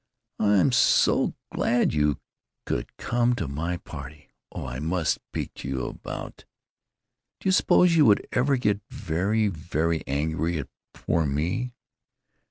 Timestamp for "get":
8.57-8.81